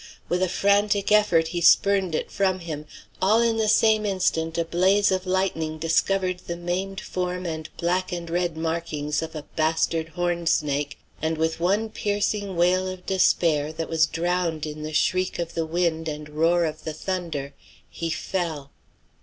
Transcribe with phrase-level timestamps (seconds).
[0.29, 2.87] With a frantic effort he spurned it from him;
[3.21, 8.11] all in the same instant a blaze of lightning discovered the maimed form and black
[8.11, 13.89] and red markings of a "bastard hornsnake," and with one piercing wail of despair, that
[13.89, 17.53] was drowned in the shriek of the wind and roar of the thunder,
[17.87, 18.71] he fell.